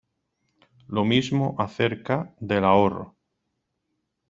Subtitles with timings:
[0.87, 3.15] Lo mismo acerca del ahorro.